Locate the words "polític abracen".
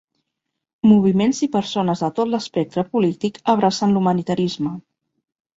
2.97-3.97